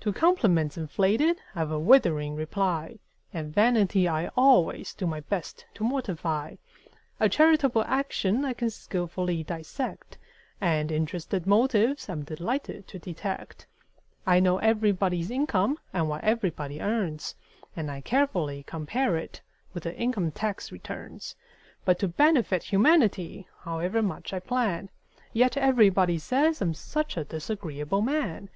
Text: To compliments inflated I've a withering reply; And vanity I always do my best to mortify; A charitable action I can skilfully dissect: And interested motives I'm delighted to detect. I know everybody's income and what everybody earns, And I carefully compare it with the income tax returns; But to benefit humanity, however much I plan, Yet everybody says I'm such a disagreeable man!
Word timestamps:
To 0.00 0.12
compliments 0.12 0.76
inflated 0.76 1.40
I've 1.54 1.70
a 1.70 1.78
withering 1.78 2.34
reply; 2.36 2.98
And 3.32 3.54
vanity 3.54 4.06
I 4.06 4.28
always 4.36 4.92
do 4.92 5.06
my 5.06 5.20
best 5.20 5.64
to 5.72 5.82
mortify; 5.82 6.56
A 7.18 7.30
charitable 7.30 7.82
action 7.84 8.44
I 8.44 8.52
can 8.52 8.68
skilfully 8.68 9.42
dissect: 9.42 10.18
And 10.60 10.92
interested 10.92 11.46
motives 11.46 12.10
I'm 12.10 12.22
delighted 12.22 12.86
to 12.88 12.98
detect. 12.98 13.66
I 14.26 14.40
know 14.40 14.58
everybody's 14.58 15.30
income 15.30 15.78
and 15.94 16.06
what 16.06 16.22
everybody 16.22 16.82
earns, 16.82 17.34
And 17.74 17.90
I 17.90 18.02
carefully 18.02 18.64
compare 18.64 19.16
it 19.16 19.40
with 19.72 19.84
the 19.84 19.96
income 19.96 20.32
tax 20.32 20.70
returns; 20.70 21.34
But 21.86 21.98
to 22.00 22.08
benefit 22.08 22.62
humanity, 22.64 23.48
however 23.62 24.02
much 24.02 24.34
I 24.34 24.38
plan, 24.38 24.90
Yet 25.32 25.56
everybody 25.56 26.18
says 26.18 26.60
I'm 26.60 26.74
such 26.74 27.16
a 27.16 27.24
disagreeable 27.24 28.02
man! 28.02 28.50